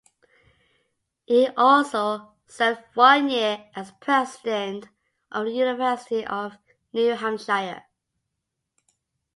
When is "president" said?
3.99-4.87